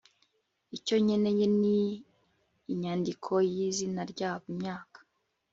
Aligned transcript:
icyo 0.77 0.95
nkeneye 1.03 1.45
ni 1.59 1.79
inyandiko 2.71 3.31
yizina 3.53 4.01
ryabo, 4.11 4.43
imyaka 4.53 4.99